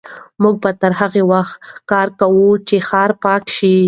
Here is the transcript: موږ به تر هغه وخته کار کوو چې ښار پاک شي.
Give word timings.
موږ 0.41 0.55
به 0.63 0.71
تر 0.81 0.91
هغه 0.99 1.21
وخته 1.31 1.59
کار 1.91 2.07
کوو 2.19 2.49
چې 2.67 2.77
ښار 2.87 3.11
پاک 3.23 3.43
شي. 3.57 3.75